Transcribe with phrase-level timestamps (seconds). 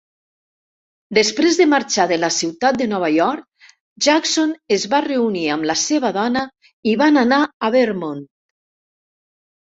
[1.15, 3.67] Després de marxar de la ciutat de Nova York,
[4.05, 6.41] Jackson es va reunir amb la seva dona
[6.93, 7.39] i van anar
[7.69, 8.25] a Vermont.